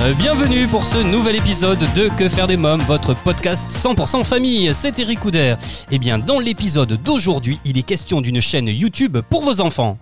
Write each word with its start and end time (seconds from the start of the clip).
euh, 0.00 0.14
bienvenue 0.14 0.66
pour 0.66 0.84
ce 0.84 0.98
nouvel 0.98 1.36
épisode 1.36 1.78
de 1.94 2.08
Que 2.16 2.28
faire 2.28 2.46
des 2.46 2.56
mômes, 2.56 2.80
votre 2.82 3.14
podcast 3.14 3.70
100% 3.70 4.24
famille, 4.24 4.72
c'est 4.74 4.98
Eric 4.98 5.20
Couder. 5.20 5.56
Et 5.90 5.98
bien 5.98 6.18
dans 6.18 6.38
l'épisode 6.38 6.92
d'aujourd'hui, 7.02 7.58
il 7.64 7.78
est 7.78 7.82
question 7.82 8.20
d'une 8.20 8.40
chaîne 8.40 8.68
YouTube 8.68 9.18
pour 9.28 9.42
vos 9.42 9.60
enfants. 9.60 9.98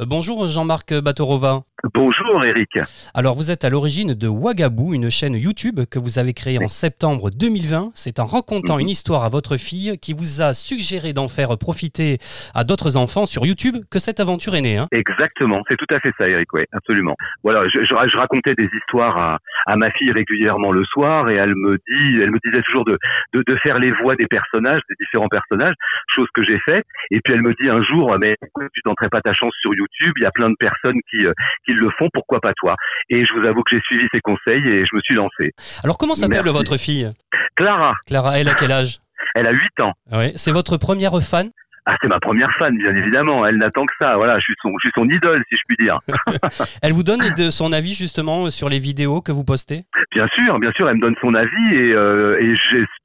Euh, 0.00 0.06
Bonjour 0.06 0.48
Jean-Marc 0.48 0.94
Batorova. 0.94 1.60
Bonjour 2.06 2.44
Eric. 2.44 2.80
Alors 3.14 3.36
vous 3.36 3.52
êtes 3.52 3.64
à 3.64 3.70
l'origine 3.70 4.14
de 4.14 4.26
Wagabou, 4.26 4.92
une 4.92 5.08
chaîne 5.08 5.34
YouTube 5.34 5.78
que 5.88 6.00
vous 6.00 6.18
avez 6.18 6.32
créée 6.34 6.58
en 6.60 6.66
septembre 6.66 7.30
2020. 7.30 7.92
C'est 7.94 8.18
en 8.18 8.24
racontant 8.24 8.74
Mhm. 8.74 8.80
une 8.80 8.88
histoire 8.88 9.22
à 9.22 9.28
votre 9.28 9.56
fille 9.56 9.96
qui 10.02 10.12
vous 10.12 10.42
a 10.42 10.52
suggéré 10.52 11.12
d'en 11.12 11.28
faire 11.28 11.56
profiter 11.58 12.18
à 12.56 12.64
d'autres 12.64 12.96
enfants 12.96 13.24
sur 13.24 13.46
YouTube 13.46 13.76
que 13.88 14.00
cette 14.00 14.18
aventure 14.18 14.56
est 14.56 14.62
née. 14.62 14.78
hein. 14.78 14.88
Exactement, 14.90 15.62
c'est 15.70 15.76
tout 15.76 15.86
à 15.94 16.00
fait 16.00 16.10
ça 16.18 16.28
Eric, 16.28 16.52
oui, 16.54 16.62
absolument. 16.72 17.14
Voilà, 17.44 17.62
je, 17.72 17.82
je- 17.82 18.08
je 18.08 18.16
racontais 18.16 18.54
des 18.56 18.68
histoires 18.80 19.16
à, 19.16 19.38
à 19.66 19.76
ma 19.76 19.92
fille 19.92 20.10
régulièrement 20.10 20.72
le 20.72 20.84
soir 20.86 21.30
et 21.30 21.36
elle 21.36 21.54
me 21.54 21.76
dit, 21.88 22.20
elle 22.20 22.32
me 22.32 22.38
disait 22.44 22.62
toujours 22.62 22.84
de, 22.84 22.98
de, 23.32 23.44
de 23.46 23.56
faire 23.62 23.78
les 23.78 23.92
voix 24.02 24.16
des 24.16 24.26
personnages, 24.26 24.80
des 24.88 24.96
différents 24.98 25.28
personnages, 25.28 25.74
chose 26.12 26.26
que 26.34 26.42
j'ai 26.42 26.58
fait. 26.64 26.82
Et 27.12 27.20
puis 27.20 27.32
elle 27.34 27.42
me 27.42 27.54
dit 27.62 27.70
un 27.70 27.80
jour, 27.84 28.16
mais 28.20 28.34
pourquoi 28.40 28.64
tu 28.74 28.82
tenterais 28.82 29.08
pas 29.08 29.20
ta 29.20 29.32
chance 29.34 29.52
sur 29.60 29.72
YouTube? 29.72 30.14
Il 30.16 30.24
y 30.24 30.26
a 30.26 30.32
plein 30.32 30.50
de 30.50 30.56
personnes 30.58 30.98
qui, 31.08 31.26
euh, 31.26 31.32
qui 31.64 31.74
le 31.74 31.91
font, 31.98 32.08
pourquoi 32.12 32.40
pas 32.40 32.52
toi? 32.54 32.74
Et 33.10 33.24
je 33.24 33.32
vous 33.34 33.46
avoue 33.46 33.62
que 33.62 33.74
j'ai 33.76 33.82
suivi 33.84 34.06
ses 34.12 34.20
conseils 34.20 34.62
et 34.66 34.80
je 34.84 34.94
me 34.94 35.00
suis 35.02 35.14
lancé. 35.14 35.52
Alors 35.84 35.98
comment 35.98 36.14
s'appelle 36.14 36.44
votre 36.48 36.76
fille? 36.76 37.10
Clara, 37.56 37.94
Clara, 38.06 38.38
elle 38.38 38.48
a 38.48 38.54
quel 38.54 38.72
âge? 38.72 38.98
Elle 39.34 39.46
a 39.46 39.52
8 39.52 39.60
ans. 39.80 39.92
Ouais, 40.12 40.32
C'est 40.36 40.52
votre 40.52 40.76
première 40.76 41.18
fan? 41.22 41.50
Ah, 41.84 41.96
c'est 42.00 42.08
ma 42.08 42.20
première 42.20 42.50
fan, 42.58 42.76
bien 42.78 42.94
évidemment. 42.94 43.44
Elle 43.44 43.56
n'attend 43.56 43.84
que 43.86 43.94
ça. 44.00 44.16
Voilà, 44.16 44.36
je 44.36 44.42
suis 44.42 44.54
son, 44.62 44.70
je 44.82 44.88
suis 44.88 44.92
son 44.94 45.08
idole, 45.08 45.42
si 45.50 45.58
je 45.58 45.62
puis 45.66 45.76
dire. 45.84 45.98
Elle 46.82 46.92
vous 46.92 47.02
donne 47.02 47.30
de 47.34 47.50
son 47.50 47.72
avis 47.72 47.94
justement 47.94 48.50
sur 48.50 48.68
les 48.68 48.78
vidéos 48.78 49.20
que 49.20 49.32
vous 49.32 49.44
postez? 49.44 49.84
Bien 50.14 50.26
sûr, 50.36 50.58
bien 50.58 50.70
sûr, 50.76 50.88
elle 50.88 50.96
me 50.96 51.00
donne 51.00 51.14
son 51.20 51.34
avis 51.34 51.74
et, 51.74 51.94
euh, 51.94 52.38
et 52.40 52.54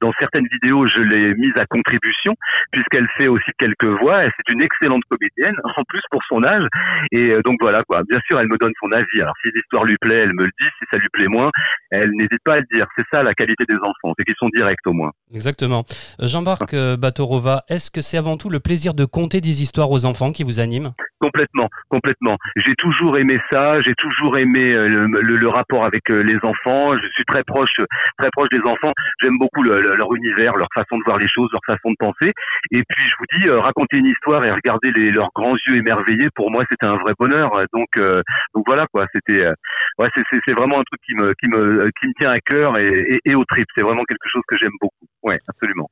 dans 0.00 0.12
certaines 0.20 0.46
vidéos, 0.52 0.86
je 0.86 1.02
l'ai 1.02 1.34
mise 1.34 1.52
à 1.56 1.66
contribution 1.66 2.34
puisqu'elle 2.72 3.06
fait 3.16 3.28
aussi 3.28 3.50
quelques 3.58 4.00
voix. 4.00 4.24
et 4.24 4.30
C'est 4.36 4.52
une 4.52 4.62
excellente 4.62 5.02
comédienne, 5.08 5.56
en 5.76 5.82
plus 5.88 6.02
pour 6.10 6.22
son 6.28 6.44
âge. 6.44 6.66
Et 7.12 7.30
euh, 7.30 7.42
donc 7.42 7.56
voilà 7.60 7.82
quoi. 7.84 8.02
Bien 8.08 8.18
sûr, 8.26 8.38
elle 8.38 8.48
me 8.48 8.58
donne 8.58 8.72
son 8.80 8.92
avis. 8.92 9.20
Alors 9.20 9.34
si 9.42 9.50
l'histoire 9.54 9.84
lui 9.84 9.96
plaît, 10.00 10.20
elle 10.20 10.34
me 10.34 10.44
le 10.44 10.50
dit. 10.60 10.68
Si 10.78 10.84
ça 10.92 10.98
lui 10.98 11.08
plaît 11.12 11.28
moins, 11.28 11.50
elle 11.90 12.10
n'hésite 12.12 12.42
pas 12.44 12.54
à 12.54 12.58
le 12.58 12.66
dire. 12.72 12.86
C'est 12.96 13.04
ça 13.12 13.22
la 13.22 13.34
qualité 13.34 13.64
des 13.68 13.76
enfants, 13.76 14.14
c'est 14.18 14.24
qu'ils 14.24 14.36
sont 14.38 14.50
directs 14.54 14.78
au 14.86 14.92
moins. 14.92 15.10
Exactement. 15.34 15.84
Euh, 16.20 16.28
Jean-Marc 16.28 16.74
Batorova, 16.98 17.64
est-ce 17.68 17.90
que 17.90 18.00
c'est 18.00 18.18
avant 18.18 18.36
tout 18.36 18.50
le 18.50 18.60
plaisir 18.68 18.92
de 18.92 19.06
conter 19.06 19.40
des 19.40 19.62
histoires 19.62 19.90
aux 19.90 20.04
enfants 20.04 20.30
qui 20.30 20.44
vous 20.44 20.60
anime 20.60 20.92
Complètement, 21.20 21.68
complètement. 21.88 22.36
J'ai 22.54 22.74
toujours 22.74 23.16
aimé 23.16 23.38
ça. 23.50 23.80
J'ai 23.80 23.94
toujours 23.94 24.36
aimé 24.36 24.74
euh, 24.74 25.06
le, 25.08 25.48
rapport 25.48 25.86
avec 25.86 26.10
euh, 26.10 26.22
les 26.22 26.36
enfants. 26.42 26.92
Je 26.92 27.08
suis 27.14 27.24
très 27.24 27.42
proche, 27.44 27.72
très 28.18 28.28
proche 28.30 28.50
des 28.50 28.60
enfants. 28.60 28.92
J'aime 29.22 29.38
beaucoup 29.38 29.62
le- 29.62 29.80
le- 29.80 29.96
leur 29.96 30.14
univers, 30.14 30.54
leur 30.56 30.68
façon 30.74 30.98
de 30.98 31.02
voir 31.06 31.16
les 31.18 31.26
choses, 31.28 31.48
leur 31.50 31.62
façon 31.66 31.90
de 31.92 31.96
penser. 31.98 32.30
Et 32.70 32.82
puis 32.86 33.04
je 33.08 33.14
vous 33.18 33.38
dis, 33.38 33.48
euh, 33.48 33.58
raconter 33.58 33.96
une 33.96 34.06
histoire 34.06 34.44
et 34.44 34.50
regarder 34.50 34.92
les, 34.92 35.12
leurs 35.12 35.30
grands 35.34 35.56
yeux 35.66 35.76
émerveillés, 35.76 36.28
pour 36.34 36.50
moi, 36.50 36.62
c'était 36.70 36.86
un 36.86 36.98
vrai 36.98 37.14
bonheur. 37.18 37.50
Donc, 37.72 37.88
euh, 37.96 38.20
donc 38.54 38.64
voilà 38.66 38.86
quoi. 38.92 39.06
C'était, 39.14 39.46
ouais, 39.98 40.08
c'est, 40.14 40.52
vraiment 40.52 40.78
un 40.78 40.84
truc 40.84 41.00
qui 41.06 41.14
me, 41.14 41.32
qui 41.40 41.48
me, 41.48 41.90
qui 41.98 42.08
me 42.08 42.12
tient 42.20 42.30
à 42.30 42.40
cœur 42.40 42.76
et 42.78 43.34
au 43.34 43.44
trip. 43.46 43.66
C'est 43.74 43.82
vraiment 43.82 44.04
quelque 44.04 44.28
chose 44.30 44.42
que 44.46 44.56
j'aime 44.60 44.76
beaucoup. 44.78 45.06
Ouais, 45.28 45.38
absolument. 45.46 45.90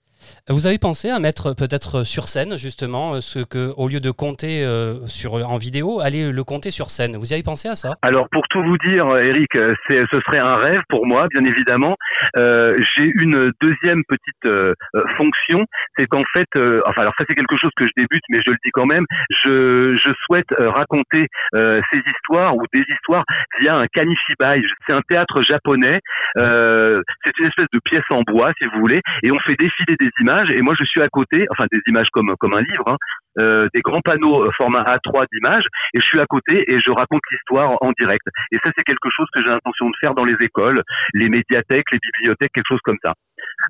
Vous 0.49 0.67
avez 0.67 0.79
pensé 0.79 1.11
à 1.11 1.19
mettre 1.19 1.55
peut-être 1.55 2.05
sur 2.05 2.29
scène 2.29 2.57
justement 2.57 3.15
euh, 3.15 3.21
ce 3.21 3.41
que, 3.41 3.73
au 3.77 3.89
lieu 3.89 4.01
de 4.01 4.11
compter 4.11 4.65
euh, 4.65 5.07
sur, 5.07 5.35
en 5.35 5.59
vidéo, 5.59 6.01
aller 6.01 6.31
le 6.31 6.45
compter 6.45 6.71
sur 6.71 6.91
scène 6.91 7.17
Vous 7.17 7.31
y 7.31 7.35
avez 7.35 7.43
pensé 7.43 7.69
à 7.69 7.75
ça? 7.75 7.95
Alors 8.03 8.29
pour 8.31 8.47
tout 8.49 8.63
vous 8.63 8.79
dire, 8.79 9.07
Eric, 9.19 9.57
euh, 9.57 9.75
c'est, 9.89 10.05
ce 10.11 10.21
serait 10.27 10.39
un 10.39 10.57
rêve 10.57 10.81
pour 10.89 11.07
moi, 11.07 11.27
bien 11.33 11.45
évidemment. 11.45 11.97
Euh, 12.37 12.77
j'ai 12.97 13.11
une 13.15 13.53
deuxième 13.61 14.03
petite 14.09 14.47
euh, 14.47 14.73
fonction, 15.17 15.65
c'est 15.99 16.07
qu'en 16.07 16.23
fait, 16.35 16.49
enfin 16.87 17.03
alors 17.03 17.15
ça 17.19 17.25
c'est 17.29 17.35
quelque 17.35 17.57
chose 17.57 17.71
que 17.77 17.85
je 17.85 17.93
débute, 17.97 18.23
mais 18.31 18.39
je 18.45 18.51
le 18.51 18.57
dis 18.65 18.71
quand 18.71 18.87
même, 18.87 19.05
je, 19.31 19.95
je 19.95 20.13
souhaite 20.25 20.49
raconter 20.59 21.27
ces 21.55 22.01
histoires 22.07 22.57
ou 22.57 22.63
des 22.73 22.83
histoires 22.89 23.25
via 23.61 23.77
un 23.77 23.87
kanifibai. 23.87 24.63
C'est 24.87 24.95
un 24.95 25.01
théâtre 25.09 25.43
japonais. 25.43 26.01
c'est 26.37 27.33
une 27.39 27.47
espèce 27.47 27.67
de 27.73 27.81
pièce 27.85 28.05
en 28.11 28.23
bois, 28.23 28.53
si 28.61 28.69
vous 28.69 28.81
voulez, 28.81 29.01
et 29.27 29.33
on 29.33 29.39
fait 29.41 29.57
défiler 29.57 29.97
des 29.99 30.11
images. 30.21 30.53
Et 30.53 30.63
moi 30.63 30.75
je 30.79 30.85
suis 30.85 31.03
à 31.03 31.09
côté, 31.09 31.47
enfin 31.51 31.67
des 31.73 31.81
images 31.89 32.11
comme 32.13 32.33
comme 32.39 32.55
un 32.55 32.61
livre, 32.61 32.85
hein, 32.87 32.97
euh, 33.41 33.67
des 33.75 33.81
grands 33.81 34.01
panneaux 34.01 34.45
euh, 34.45 34.51
format 34.57 34.83
A3 34.85 35.27
d'images, 35.33 35.67
et 35.95 36.01
je 36.01 36.07
suis 36.07 36.21
à 36.21 36.27
côté 36.27 36.65
et 36.73 36.79
je 36.79 36.91
raconte 36.91 37.23
l'histoire 37.33 37.77
en 37.81 37.91
direct. 37.99 38.25
Et 38.53 38.57
ça, 38.65 38.71
c'est 38.77 38.85
quelque 38.85 39.11
chose 39.11 39.27
que 39.35 39.43
j'ai 39.45 39.51
l'intention 39.51 39.91
de 39.91 39.97
faire 40.01 40.15
dans 40.15 40.25
les 40.25 40.37
écoles, 40.41 40.81
les 41.13 41.29
médiathèques, 41.29 41.91
les 41.91 41.99
bibliothèques, 41.99 42.53
quelque 42.55 42.71
chose 42.71 42.85
comme 42.85 42.99
ça. 43.05 43.15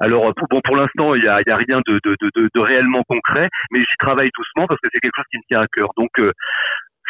Alors, 0.00 0.32
pour, 0.34 0.46
bon, 0.48 0.60
pour 0.62 0.76
l'instant, 0.76 1.14
il 1.14 1.24
y 1.24 1.28
a, 1.28 1.40
y 1.46 1.50
a 1.50 1.56
rien 1.56 1.80
de, 1.86 1.98
de, 2.04 2.16
de, 2.20 2.30
de, 2.36 2.48
de 2.54 2.60
réellement 2.60 3.02
concret, 3.08 3.48
mais 3.72 3.80
j'y 3.80 3.96
travaille 3.98 4.30
doucement 4.36 4.66
parce 4.66 4.80
que 4.80 4.88
c'est 4.92 5.00
quelque 5.00 5.16
chose 5.16 5.30
qui 5.30 5.38
me 5.38 5.42
tient 5.48 5.60
à 5.60 5.66
cœur. 5.66 5.88
Donc, 5.96 6.10
euh, 6.20 6.30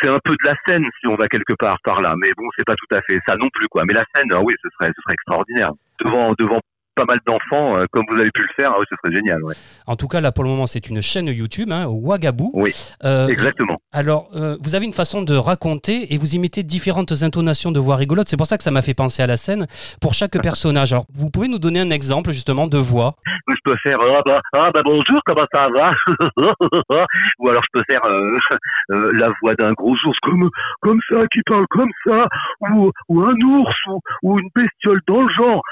c'est 0.00 0.08
un 0.08 0.18
peu 0.22 0.32
de 0.32 0.48
la 0.48 0.54
scène 0.66 0.84
si 1.00 1.06
on 1.06 1.16
va 1.16 1.26
quelque 1.26 1.54
part 1.58 1.78
par 1.82 2.00
là, 2.00 2.14
mais 2.18 2.30
bon, 2.36 2.44
c'est 2.56 2.66
pas 2.66 2.74
tout 2.74 2.94
à 2.94 3.00
fait 3.02 3.18
ça 3.26 3.36
non 3.36 3.48
plus, 3.52 3.66
quoi. 3.68 3.82
Mais 3.86 3.94
la 3.94 4.04
scène, 4.14 4.30
ah 4.32 4.40
oui, 4.40 4.54
ce 4.62 4.68
serait, 4.78 4.92
ce 4.94 5.02
serait 5.02 5.14
extraordinaire. 5.14 5.70
Devant, 6.04 6.32
devant 6.38 6.60
pas 6.96 7.04
mal 7.04 7.20
d'enfants, 7.26 7.76
euh, 7.78 7.84
comme 7.92 8.04
vous 8.08 8.18
avez 8.18 8.30
pu 8.30 8.42
le 8.42 8.48
faire, 8.56 8.72
ah 8.74 8.78
oui, 8.80 8.84
ce 8.90 8.96
serait 9.04 9.14
génial, 9.14 9.42
ouais. 9.44 9.54
En 9.86 9.96
tout 9.96 10.08
cas, 10.08 10.20
là 10.20 10.32
pour 10.32 10.42
le 10.44 10.50
moment, 10.50 10.66
c'est 10.66 10.88
une 10.88 11.02
chaîne 11.02 11.26
YouTube, 11.28 11.70
hein, 11.70 11.84
Wagabou. 11.88 12.50
Oui, 12.54 12.74
Euh, 13.04 13.28
Exactement. 13.28 13.76
Alors, 13.92 14.30
euh, 14.34 14.56
vous 14.62 14.74
avez 14.74 14.86
une 14.86 14.92
façon 14.94 15.22
de 15.22 15.36
raconter 15.36 16.12
et 16.14 16.18
vous 16.18 16.34
imitez 16.34 16.62
différentes 16.62 17.12
intonations 17.22 17.70
de 17.70 17.78
voix 17.78 17.96
rigolotes. 17.96 18.28
C'est 18.28 18.38
pour 18.38 18.46
ça 18.46 18.56
que 18.56 18.64
ça 18.64 18.70
m'a 18.70 18.82
fait 18.82 18.94
penser 18.94 19.22
à 19.22 19.26
la 19.26 19.36
scène 19.36 19.66
pour 20.00 20.14
chaque 20.14 20.32
personnage. 20.42 20.92
Alors, 20.94 21.04
vous 21.14 21.30
pouvez 21.30 21.48
nous 21.48 21.58
donner 21.58 21.80
un 21.80 21.90
exemple 21.90 22.32
justement 22.32 22.66
de 22.66 22.78
voix? 22.78 23.14
Je 23.48 23.54
peux 23.64 23.76
faire 23.82 23.98
ah 24.00 24.22
bah, 24.24 24.40
ah 24.54 24.70
bah 24.72 24.82
bonjour 24.84 25.20
comment 25.24 25.46
ça 25.52 25.68
va 25.74 25.92
ou 27.38 27.48
alors 27.48 27.62
je 27.62 27.68
peux 27.72 27.84
faire 27.88 28.00
euh, 28.90 29.10
la 29.14 29.30
voix 29.40 29.54
d'un 29.54 29.72
gros 29.72 29.94
ours 30.04 30.18
comme 30.22 30.48
comme 30.80 31.00
ça 31.08 31.26
qui 31.32 31.40
parle 31.46 31.66
comme 31.70 31.90
ça 32.06 32.26
ou 32.70 32.90
ou 33.08 33.22
un 33.22 33.34
ours 33.44 33.74
ou, 33.88 34.00
ou 34.22 34.38
une 34.38 34.48
bestiole 34.54 35.00
dans 35.06 35.22
le 35.22 35.32
genre 35.34 35.62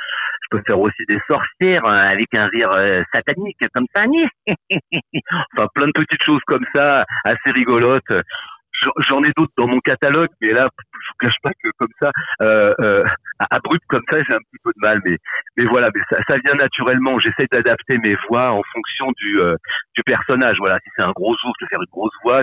je 0.45 0.57
peux 0.57 0.63
faire 0.67 0.79
aussi 0.81 1.05
des 1.09 1.19
sorcières 1.29 1.85
euh, 1.87 2.13
avec 2.13 2.35
un 2.35 2.47
rire 2.47 2.71
euh, 2.73 3.03
satanique 3.13 3.59
comme 3.75 3.87
ça 3.95 4.05
enfin 5.57 5.67
plein 5.75 5.87
de 5.87 5.93
petites 5.93 6.23
choses 6.25 6.43
comme 6.47 6.65
ça 6.75 7.05
assez 7.25 7.51
rigolotes 7.53 8.13
J'en- 9.09 9.23
ai 9.23 9.31
d'autres 9.37 9.53
dans 9.57 9.69
mon 9.69 9.79
catalogue, 9.81 10.29
mais 10.41 10.51
là, 10.51 10.69
je 10.93 10.99
vous 10.99 11.15
cache 11.21 11.41
pas 11.43 11.51
que 11.63 11.69
comme 11.79 11.93
ça, 12.03 12.11
euh, 12.43 12.75
euh, 12.81 13.05
abrupt 13.51 13.85
comme 13.89 14.03
ça, 14.11 14.19
j'ai 14.19 14.35
un 14.35 14.39
petit 14.39 14.59
peu 14.63 14.73
de 14.75 14.81
mal. 14.81 15.01
Mais, 15.05 15.17
mais 15.57 15.65
voilà, 15.65 15.89
mais 15.95 16.01
ça, 16.11 16.37
vient 16.45 16.55
naturellement. 16.55 17.19
J'essaie 17.21 17.47
d'adapter 17.51 17.99
mes 17.99 18.17
voix 18.29 18.51
en 18.51 18.63
fonction 18.73 19.13
du, 19.17 19.39
du 19.97 20.03
personnage. 20.05 20.57
Voilà, 20.59 20.79
si 20.85 20.91
c'est 20.97 21.05
un 21.05 21.13
gros 21.13 21.33
ours, 21.33 21.55
je 21.61 21.65
vais 21.65 21.69
faire 21.71 21.81
une 21.81 21.91
grosse 21.93 22.13
voix. 22.25 22.43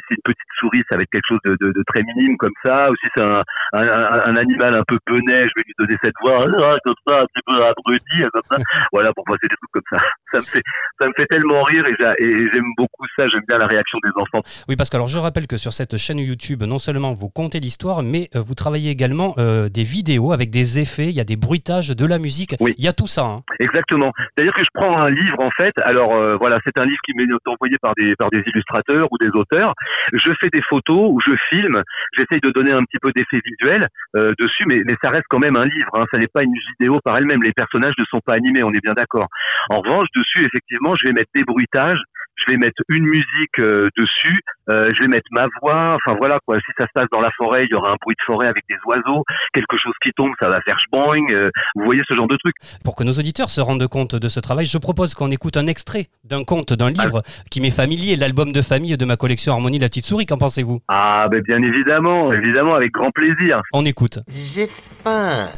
Si 0.00 0.06
c'est 0.10 0.14
une 0.16 0.22
petite 0.34 0.52
souris, 0.58 0.82
ça 0.90 0.96
va 0.96 1.02
être 1.02 1.10
quelque 1.10 1.28
chose 1.28 1.38
de, 1.44 1.56
de, 1.60 1.72
de 1.72 1.82
très 1.86 2.02
minime 2.02 2.36
comme 2.36 2.52
ça. 2.64 2.90
Ou 2.90 2.94
si 2.96 3.08
c'est 3.14 3.22
un, 3.22 3.42
un, 3.72 3.86
un, 3.88 4.20
un 4.32 4.36
animal 4.36 4.74
un 4.74 4.82
peu 4.86 4.98
penet, 5.06 5.42
je 5.44 5.52
vais 5.56 5.64
lui 5.66 5.74
donner 5.78 5.96
cette 6.02 6.14
voix 6.22 6.44
ah, 6.44 6.76
comme 6.84 6.94
ça, 7.06 7.20
un 7.22 7.26
petit 7.26 7.42
peu 7.46 7.62
abruti, 7.64 8.30
comme 8.32 8.42
ça. 8.50 8.56
Voilà, 8.92 9.12
pour 9.12 9.24
moi, 9.28 9.36
c'est 9.40 9.48
des 9.48 9.56
trucs 9.56 9.70
comme 9.72 9.98
ça. 9.98 10.04
Ça 10.32 10.38
me 10.38 10.44
fait, 10.44 10.62
ça 11.00 11.06
me 11.08 11.12
fait 11.16 11.26
tellement 11.26 11.62
rire 11.62 11.84
et 11.86 12.48
j'aime 12.52 12.70
beaucoup 12.76 13.04
ça. 13.18 13.26
J'aime 13.28 13.42
bien 13.48 13.58
la 13.58 13.66
réaction 13.66 13.98
des 14.04 14.10
enfants. 14.16 14.42
Oui, 14.68 14.76
parce 14.76 14.90
que 14.90 14.96
alors 14.96 15.08
je 15.08 15.18
rappelle 15.18 15.46
que 15.46 15.56
sur 15.56 15.72
cette 15.72 15.96
chaîne 15.96 16.18
YouTube, 16.18 16.62
non 16.64 16.78
seulement 16.78 17.12
vous 17.14 17.28
contez 17.28 17.60
l'histoire, 17.60 18.02
mais 18.02 18.28
euh, 18.34 18.40
vous 18.40 18.54
travaillez 18.54 18.90
également 18.90 19.34
euh, 19.38 19.68
des 19.68 19.82
vidéos 19.84 20.32
avec 20.32 20.50
des 20.50 20.78
effets, 20.78 21.08
il 21.08 21.14
y 21.14 21.20
a 21.20 21.24
des 21.24 21.36
bruitages, 21.36 21.88
de 21.90 22.06
la 22.06 22.18
musique, 22.18 22.54
Oui. 22.60 22.74
il 22.78 22.84
y 22.84 22.88
a 22.88 22.92
tout 22.92 23.06
ça. 23.06 23.22
hein. 23.24 23.42
Exactement. 23.58 24.12
C'est-à-dire 24.34 24.52
que 24.54 24.62
je 24.62 24.68
prends 24.74 24.98
un 24.98 25.10
livre 25.10 25.38
en 25.40 25.50
fait. 25.56 25.72
Alors 25.82 26.14
euh, 26.14 26.36
voilà, 26.38 26.58
c'est 26.64 26.78
un 26.78 26.84
livre 26.84 27.00
qui 27.04 27.12
m'est 27.16 27.26
envoyé 27.46 27.76
par 27.80 27.92
des 27.96 28.14
par 28.16 28.30
des 28.30 28.42
illustrateurs 28.46 29.08
ou 29.10 29.18
des 29.18 29.28
auteurs. 29.34 29.74
Je 30.12 30.30
fais 30.40 30.48
des 30.52 30.62
photos 30.68 31.14
je 31.26 31.34
filme. 31.50 31.82
J'essaye 32.16 32.40
de 32.40 32.50
donner 32.50 32.72
un 32.72 32.82
petit 32.84 32.98
peu 33.00 33.12
d'effet 33.12 33.40
visuel 33.44 33.86
euh, 34.16 34.32
dessus, 34.38 34.64
mais 34.66 34.82
mais 34.86 34.96
ça 35.02 35.10
reste 35.10 35.26
quand 35.28 35.38
même 35.38 35.56
un 35.56 35.64
livre. 35.64 35.90
Hein. 35.94 36.04
Ça 36.12 36.18
n'est 36.18 36.28
pas 36.28 36.42
une 36.42 36.54
vidéo 36.78 37.00
par 37.04 37.16
elle-même. 37.16 37.42
Les 37.42 37.52
personnages 37.52 37.94
ne 37.98 38.04
sont 38.10 38.20
pas 38.24 38.34
animés, 38.34 38.62
on 38.62 38.72
est 38.72 38.82
bien 38.82 38.94
d'accord. 38.94 39.26
En 39.68 39.80
revanche, 39.80 40.08
dessus 40.14 40.46
effectivement, 40.46 40.94
je 41.00 41.08
vais 41.08 41.12
mettre 41.12 41.30
des 41.34 41.44
bruitages. 41.44 42.00
Je 42.46 42.52
vais 42.52 42.58
mettre 42.58 42.82
une 42.88 43.04
musique 43.04 43.58
euh, 43.58 43.88
dessus, 43.96 44.40
euh, 44.68 44.90
je 44.94 45.02
vais 45.02 45.08
mettre 45.08 45.26
ma 45.32 45.46
voix, 45.60 45.96
enfin 45.96 46.16
voilà 46.18 46.38
quoi. 46.46 46.56
Si 46.58 46.72
ça 46.78 46.84
se 46.84 46.90
passe 46.94 47.06
dans 47.12 47.20
la 47.20 47.30
forêt, 47.36 47.64
il 47.64 47.70
y 47.70 47.74
aura 47.74 47.90
un 47.92 47.96
bruit 48.00 48.14
de 48.18 48.24
forêt 48.24 48.46
avec 48.48 48.64
des 48.68 48.76
oiseaux, 48.86 49.24
quelque 49.52 49.76
chose 49.76 49.92
qui 50.04 50.12
tombe, 50.12 50.32
ça 50.40 50.48
va 50.48 50.60
faire 50.62 50.78
schboing. 50.80 51.26
euh, 51.32 51.50
vous 51.74 51.84
voyez 51.84 52.02
ce 52.08 52.14
genre 52.14 52.28
de 52.28 52.36
truc. 52.36 52.54
Pour 52.84 52.96
que 52.96 53.04
nos 53.04 53.12
auditeurs 53.12 53.50
se 53.50 53.60
rendent 53.60 53.86
compte 53.86 54.14
de 54.14 54.28
ce 54.28 54.40
travail, 54.40 54.66
je 54.66 54.78
propose 54.78 55.14
qu'on 55.14 55.30
écoute 55.30 55.56
un 55.56 55.66
extrait 55.66 56.06
d'un 56.24 56.44
conte, 56.44 56.72
d'un 56.72 56.90
livre 56.90 57.22
qui 57.50 57.60
m'est 57.60 57.70
familier, 57.70 58.16
l'album 58.16 58.52
de 58.52 58.62
famille 58.62 58.96
de 58.96 59.04
ma 59.04 59.16
collection 59.16 59.52
Harmonie 59.52 59.78
la 59.78 59.88
petite 59.88 60.06
souris. 60.06 60.26
Qu'en 60.26 60.38
pensez-vous? 60.38 60.80
Ah 60.88 61.28
ben 61.30 61.42
bien 61.42 61.62
évidemment, 61.62 62.32
évidemment 62.32 62.74
avec 62.74 62.92
grand 62.92 63.10
plaisir. 63.10 63.60
On 63.72 63.84
écoute. 63.84 64.20
J'ai 64.28 64.66
faim. 64.66 65.48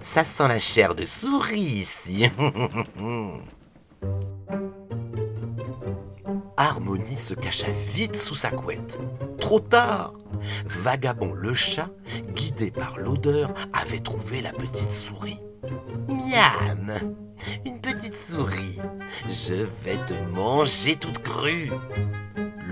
Ça 0.00 0.24
sent 0.24 0.48
la 0.48 0.58
chair 0.58 0.94
de 0.94 1.04
souris 1.04 1.60
ici. 1.60 2.30
Harmonie 6.56 7.16
se 7.16 7.34
cacha 7.34 7.68
vite 7.94 8.16
sous 8.16 8.34
sa 8.34 8.50
couette. 8.50 8.98
Trop 9.40 9.60
tard. 9.60 10.14
Vagabond 10.66 11.32
le 11.32 11.54
chat, 11.54 11.90
guidé 12.34 12.70
par 12.70 12.98
l'odeur, 12.98 13.52
avait 13.72 13.98
trouvé 13.98 14.40
la 14.40 14.52
petite 14.52 14.92
souris. 14.92 15.40
Miam 16.08 16.92
Une 17.64 17.80
petite 17.80 18.16
souris. 18.16 18.80
Je 19.28 19.66
vais 19.84 19.98
te 20.06 20.14
manger 20.30 20.96
toute 20.96 21.18
crue. 21.18 21.70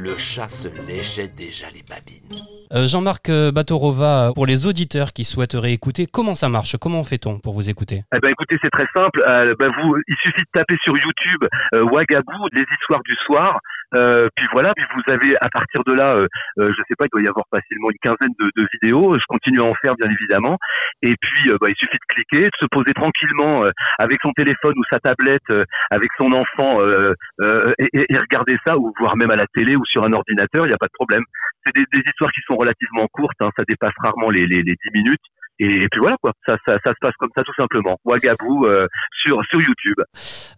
Le 0.03 0.17
chat 0.17 0.49
se 0.49 0.67
léchait 0.89 1.29
déjà 1.29 1.67
les 1.73 1.83
babines. 1.89 2.43
Euh, 2.73 2.89
Jean-Marc 2.89 3.29
euh, 3.29 3.53
Batorova, 3.53 4.33
pour 4.35 4.47
les 4.47 4.67
auditeurs 4.67 5.13
qui 5.13 5.23
souhaiteraient 5.23 5.73
écouter, 5.73 6.07
comment 6.11 6.35
ça 6.35 6.49
marche? 6.49 6.77
Comment 6.77 7.05
fait-on 7.05 7.39
pour 7.39 7.55
vous 7.55 7.71
écouter? 7.71 8.03
Eh 8.13 8.19
ben 8.19 8.31
écoutez, 8.31 8.57
c'est 8.61 8.71
très 8.71 8.89
simple. 8.97 9.23
Euh, 9.29 9.55
ben, 9.61 9.71
vous, 9.71 9.95
il 10.09 10.17
suffit 10.25 10.43
de 10.43 10.51
taper 10.53 10.75
sur 10.83 10.97
YouTube 10.97 11.47
euh, 11.75 11.85
Wagabou, 11.85 12.49
les 12.53 12.65
histoires 12.81 13.03
du 13.05 13.15
soir. 13.27 13.61
Euh, 13.95 14.29
puis 14.37 14.47
voilà, 14.53 14.73
puis 14.75 14.85
vous 14.95 15.13
avez 15.13 15.37
à 15.41 15.49
partir 15.49 15.83
de 15.85 15.93
là, 15.93 16.15
euh, 16.15 16.27
euh, 16.59 16.69
je 16.69 16.83
sais 16.89 16.95
pas, 16.97 17.07
il 17.07 17.11
doit 17.13 17.23
y 17.23 17.29
avoir 17.29 17.45
facilement 17.51 17.91
une 17.91 17.99
quinzaine 17.99 18.35
de, 18.39 18.67
vidéos. 18.73 19.15
Je 19.15 19.25
continue 19.29 19.61
à 19.61 19.65
en 19.65 19.75
faire 19.83 19.95
bien 19.97 20.11
évidemment. 20.11 20.59
Et 21.03 21.15
puis 21.21 21.51
euh, 21.51 21.57
bah, 21.61 21.69
il 21.69 21.77
suffit 21.77 21.99
de 21.99 22.15
cliquer, 22.15 22.45
de 22.47 22.57
se 22.61 22.67
poser 22.67 22.93
tranquillement 22.95 23.65
avec 23.99 24.19
son 24.23 24.33
téléphone 24.33 24.75
ou 24.77 24.83
sa 24.91 24.99
tablette, 24.99 25.43
avec 25.91 26.09
son 26.19 26.33
enfant 26.33 26.81
et, 27.79 27.89
et- 27.93 28.19
regarder 28.23 28.57
ça, 28.65 28.79
ou 28.79 28.93
voir 28.99 29.17
même 29.17 29.31
à 29.31 29.37
la 29.37 29.47
télé 29.55 29.77
ou 29.77 29.85
sur 29.85 30.05
un 30.05 30.13
ordinateur, 30.13 30.65
il 30.65 30.69
n'y 30.69 30.75
a 30.75 30.79
pas 30.79 30.87
de 30.87 30.93
problème. 30.93 31.23
C'est 31.67 31.75
des, 31.75 31.85
des 31.93 32.03
histoires 32.07 32.31
qui 32.31 32.41
sont 32.47 32.57
relativement 32.57 33.07
courtes, 33.13 33.37
hein, 33.41 33.51
ça 33.57 33.65
dépasse 33.69 33.93
rarement 33.99 34.31
les, 34.31 34.47
les, 34.47 34.63
les 34.63 34.77
10 34.85 34.91
minutes. 34.95 35.21
Et, 35.63 35.83
et 35.85 35.89
puis 35.91 36.01
voilà 36.01 36.17
quoi, 36.21 36.33
ça, 36.47 36.57
ça, 36.67 36.79
ça 36.85 36.91
se 36.91 36.97
passe 37.01 37.13
comme 37.19 37.31
ça 37.37 37.43
tout 37.43 37.55
simplement. 37.57 37.97
Wagabou 38.05 38.67
euh, 38.67 38.87
sur 39.23 39.41
sur 39.51 39.61
YouTube. 39.61 39.97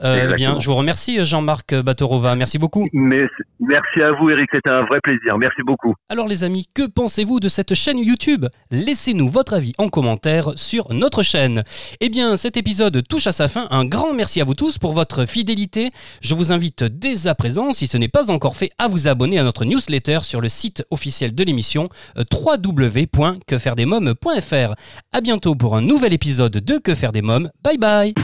Euh, 0.03 0.15
Exactement. 0.15 0.37
Bien, 0.37 0.61
je 0.61 0.67
vous 0.67 0.77
remercie 0.77 1.25
Jean-Marc 1.25 1.75
Batorova, 1.75 2.35
merci 2.37 2.59
beaucoup. 2.59 2.87
Mais 2.93 3.27
merci 3.61 4.03
à 4.03 4.13
vous 4.13 4.31
Eric, 4.31 4.49
c'était 4.53 4.71
un 4.71 4.85
vrai 4.85 5.01
plaisir. 5.03 5.39
Merci 5.39 5.63
beaucoup. 5.63 5.95
Alors 6.09 6.29
les 6.29 6.45
amis, 6.45 6.67
que 6.75 6.89
pensez-vous 6.89 7.41
de 7.41 7.49
cette 7.49 7.75
chaîne 7.75 7.99
YouTube? 7.99 8.47
Laissez-nous 8.71 9.29
votre 9.29 9.55
avis 9.55 9.73
en 9.79 9.89
commentaire 9.89 10.51
sur 10.57 10.93
notre 10.93 11.23
chaîne. 11.23 11.63
Eh 12.01 12.09
bien, 12.09 12.37
cet 12.37 12.57
épisode 12.57 13.07
touche 13.07 13.27
à 13.27 13.33
sa 13.33 13.49
fin. 13.49 13.67
Un 13.71 13.85
grand 13.85 14.15
merci 14.15 14.41
à 14.41 14.45
vous 14.45 14.55
tous 14.55 14.79
pour 14.79 14.93
votre 14.93 15.27
fidélité. 15.27 15.91
Je 16.23 16.35
vous 16.35 16.53
invite 16.53 16.85
dès 16.85 17.27
à 17.27 17.35
présent, 17.35 17.73
si 17.73 17.87
ce 17.87 17.99
n'est 17.99 18.09
pas 18.09 18.31
encore 18.31 18.57
fait, 18.57 18.71
à 18.79 18.89
vous 18.89 19.09
abonner 19.09 19.39
à 19.39 19.43
notre 19.43 19.65
newsletter 19.65 20.21
sur 20.23 20.41
le 20.41 20.49
site 20.49 20.85
officiel 20.91 21.35
de 21.35 21.45
l'émission 21.45 21.89
euh, 22.19 22.25
www.quefairedesmoms.fr. 22.33 24.75
À 25.13 25.21
bientôt 25.21 25.55
pour 25.55 25.77
un 25.77 25.81
nouvel 25.81 26.13
épisode 26.13 26.53
de 26.53 26.79
Que 26.79 26.95
faire 26.95 27.13
des 27.13 27.23
mômes. 27.23 27.51
Bye 27.63 27.79
bye 27.79 28.15